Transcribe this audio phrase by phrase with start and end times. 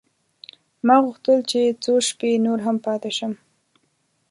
[0.87, 3.33] ما غوښتل چې څو شپې نور هم پاته شم.